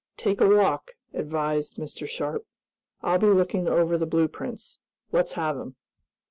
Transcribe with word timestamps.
"Take 0.17 0.41
a 0.41 0.47
walk 0.47 0.93
around," 1.13 1.25
advised 1.25 1.75
Mr. 1.75 2.07
Sharp. 2.09 2.47
"I'll 3.03 3.19
be 3.19 3.27
looking 3.27 3.67
over 3.67 3.99
the 3.99 4.07
blue 4.07 4.27
prints. 4.27 4.79
Let's 5.11 5.33
have 5.33 5.59
'em." 5.59 5.75